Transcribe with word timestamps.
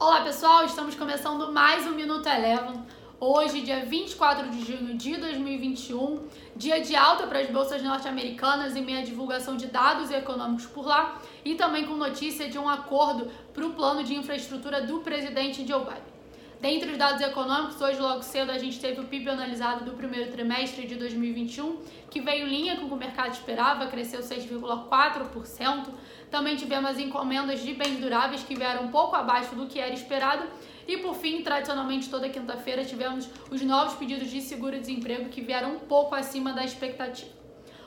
Olá 0.00 0.20
pessoal, 0.20 0.64
estamos 0.64 0.94
começando 0.94 1.52
mais 1.52 1.84
um 1.84 1.90
Minuto 1.90 2.24
Eleven. 2.28 2.84
Hoje, 3.18 3.62
dia 3.62 3.84
24 3.84 4.48
de 4.48 4.64
junho 4.64 4.96
de 4.96 5.16
2021, 5.16 6.24
dia 6.54 6.80
de 6.80 6.94
alta 6.94 7.26
para 7.26 7.40
as 7.40 7.50
bolsas 7.50 7.82
norte-americanas 7.82 8.76
e 8.76 8.80
meia 8.80 9.02
divulgação 9.02 9.56
de 9.56 9.66
dados 9.66 10.12
econômicos 10.12 10.66
por 10.66 10.86
lá 10.86 11.20
e 11.44 11.56
também 11.56 11.84
com 11.84 11.94
notícia 11.94 12.48
de 12.48 12.56
um 12.56 12.68
acordo 12.68 13.28
para 13.52 13.66
o 13.66 13.74
plano 13.74 14.04
de 14.04 14.14
infraestrutura 14.14 14.82
do 14.82 15.00
presidente 15.00 15.66
Joe 15.66 15.80
Biden. 15.80 16.17
Dentre 16.60 16.90
os 16.90 16.98
dados 16.98 17.22
econômicos, 17.22 17.80
hoje 17.80 18.00
logo 18.00 18.20
cedo 18.22 18.50
a 18.50 18.58
gente 18.58 18.80
teve 18.80 19.00
o 19.00 19.04
PIB 19.04 19.30
analisado 19.30 19.84
do 19.84 19.92
primeiro 19.92 20.32
trimestre 20.32 20.88
de 20.88 20.96
2021, 20.96 21.76
que 22.10 22.20
veio 22.20 22.48
em 22.48 22.50
linha 22.50 22.76
com 22.76 22.86
o 22.86 22.88
que 22.88 22.94
o 22.94 22.96
mercado 22.96 23.32
esperava, 23.32 23.86
cresceu 23.86 24.20
6,4%. 24.20 25.88
Também 26.28 26.56
tivemos 26.56 26.90
as 26.90 26.98
encomendas 26.98 27.60
de 27.60 27.74
bens 27.74 28.00
duráveis 28.00 28.42
que 28.42 28.56
vieram 28.56 28.86
um 28.86 28.90
pouco 28.90 29.14
abaixo 29.14 29.54
do 29.54 29.68
que 29.68 29.78
era 29.78 29.94
esperado. 29.94 30.48
E 30.88 30.96
por 30.96 31.14
fim, 31.14 31.42
tradicionalmente 31.42 32.10
toda 32.10 32.28
quinta-feira 32.28 32.84
tivemos 32.84 33.28
os 33.52 33.62
novos 33.62 33.94
pedidos 33.94 34.28
de 34.28 34.40
seguro-desemprego 34.40 35.28
que 35.28 35.40
vieram 35.40 35.76
um 35.76 35.78
pouco 35.78 36.16
acima 36.16 36.52
da 36.52 36.64
expectativa. 36.64 37.30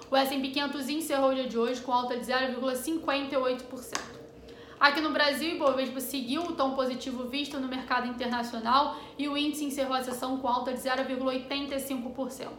O 0.09 0.15
S&P 0.15 0.47
500 0.47 0.89
encerrou 0.89 1.31
o 1.31 1.35
dia 1.35 1.47
de 1.47 1.57
hoje 1.57 1.81
com 1.81 1.91
alta 1.91 2.17
de 2.17 2.25
0,58%. 2.25 4.21
Aqui 4.81 4.99
no 4.99 5.11
Brasil, 5.11 5.51
o 5.51 5.55
Ibovespa 5.57 5.99
seguiu 5.99 6.41
o 6.41 6.53
tom 6.53 6.71
positivo 6.71 7.25
visto 7.25 7.59
no 7.59 7.67
mercado 7.67 8.07
internacional 8.07 8.97
e 9.15 9.29
o 9.29 9.37
índice 9.37 9.63
encerrou 9.63 9.93
a 9.93 10.01
sessão 10.01 10.39
com 10.39 10.47
alta 10.47 10.73
de 10.73 10.79
0,85%. 10.79 12.49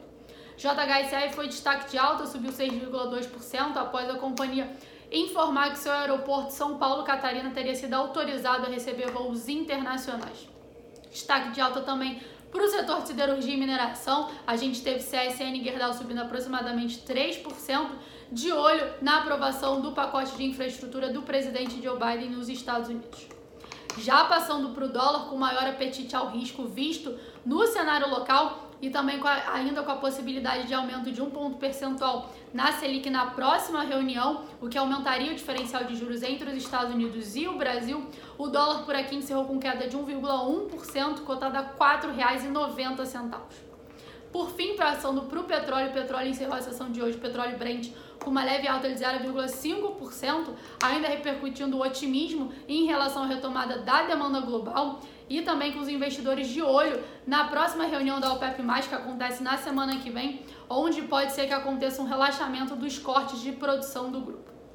JHSF 0.56 1.34
foi 1.34 1.48
destaque 1.48 1.90
de 1.90 1.98
alta, 1.98 2.24
subiu 2.24 2.52
6,2% 2.52 3.76
após 3.76 4.08
a 4.08 4.14
companhia 4.14 4.72
informar 5.10 5.72
que 5.72 5.80
seu 5.80 5.90
aeroporto 5.90 6.52
São 6.52 6.78
Paulo 6.78 7.02
Catarina 7.02 7.50
teria 7.50 7.74
sido 7.74 7.94
autorizado 7.94 8.66
a 8.66 8.70
receber 8.70 9.10
voos 9.10 9.48
internacionais. 9.48 10.48
Destaque 11.10 11.50
de 11.50 11.60
alta 11.60 11.80
também 11.80 12.22
para 12.52 12.64
o 12.64 12.68
setor 12.68 13.00
de 13.00 13.08
siderurgia 13.08 13.54
e 13.54 13.56
mineração, 13.56 14.30
a 14.46 14.56
gente 14.56 14.82
teve 14.82 14.98
CSN 14.98 15.64
Gerdau 15.64 15.94
subindo 15.94 16.20
aproximadamente 16.20 16.98
3%, 16.98 17.88
de 18.30 18.52
olho 18.52 18.94
na 19.00 19.20
aprovação 19.20 19.80
do 19.80 19.92
pacote 19.92 20.36
de 20.36 20.44
infraestrutura 20.44 21.10
do 21.10 21.22
presidente 21.22 21.82
Joe 21.82 21.98
Biden 21.98 22.30
nos 22.30 22.48
Estados 22.50 22.88
Unidos. 22.88 23.41
Já 23.98 24.24
passando 24.24 24.70
para 24.70 24.84
o 24.84 24.88
dólar, 24.88 25.26
com 25.28 25.36
maior 25.36 25.66
apetite 25.66 26.16
ao 26.16 26.28
risco 26.28 26.64
visto 26.64 27.18
no 27.44 27.66
cenário 27.66 28.08
local, 28.08 28.70
e 28.82 28.90
também 28.90 29.20
com 29.20 29.28
a, 29.28 29.54
ainda 29.54 29.80
com 29.84 29.92
a 29.92 29.96
possibilidade 29.96 30.66
de 30.66 30.74
aumento 30.74 31.12
de 31.12 31.22
um 31.22 31.30
ponto 31.30 31.56
percentual 31.56 32.32
na 32.52 32.72
Selic 32.72 33.08
na 33.08 33.26
próxima 33.26 33.84
reunião, 33.84 34.42
o 34.60 34.68
que 34.68 34.76
aumentaria 34.76 35.30
o 35.30 35.36
diferencial 35.36 35.84
de 35.84 35.94
juros 35.94 36.20
entre 36.24 36.50
os 36.50 36.56
Estados 36.56 36.92
Unidos 36.92 37.36
e 37.36 37.46
o 37.46 37.56
Brasil. 37.56 38.04
O 38.36 38.48
dólar 38.48 38.84
por 38.84 38.96
aqui 38.96 39.14
encerrou 39.14 39.44
com 39.44 39.60
queda 39.60 39.86
de 39.86 39.96
1,1%, 39.96 41.20
cotada 41.20 41.60
a 41.60 41.62
R$ 41.62 41.68
4,90. 41.78 43.38
Por 44.32 44.50
fim, 44.50 44.76
passando 44.76 45.22
para 45.22 45.38
o 45.38 45.44
petróleo, 45.44 45.90
o 45.90 45.92
petróleo 45.92 46.30
encerrou 46.30 46.56
a 46.56 46.60
sessão 46.60 46.90
de 46.90 47.00
hoje, 47.00 47.18
petróleo 47.18 47.56
Brent, 47.56 47.92
com 48.22 48.30
uma 48.30 48.44
leve 48.44 48.66
alta 48.68 48.88
de 48.88 48.94
0,5%, 48.94 50.54
ainda 50.82 51.08
repercutindo 51.08 51.76
o 51.76 51.82
otimismo 51.82 52.52
em 52.68 52.86
relação 52.86 53.24
à 53.24 53.26
retomada 53.26 53.78
da 53.78 54.02
demanda 54.02 54.40
global 54.40 55.00
e 55.28 55.42
também 55.42 55.72
com 55.72 55.80
os 55.80 55.88
investidores 55.88 56.48
de 56.48 56.62
olho 56.62 57.02
na 57.26 57.44
próxima 57.44 57.84
reunião 57.84 58.20
da 58.20 58.32
OPEP+, 58.32 58.62
que 58.88 58.94
acontece 58.94 59.42
na 59.42 59.56
semana 59.56 59.98
que 59.98 60.10
vem, 60.10 60.42
onde 60.68 61.02
pode 61.02 61.32
ser 61.32 61.46
que 61.46 61.54
aconteça 61.54 62.02
um 62.02 62.06
relaxamento 62.06 62.76
dos 62.76 62.98
cortes 62.98 63.40
de 63.40 63.52
produção 63.52 64.10
do 64.10 64.20
grupo. 64.20 64.61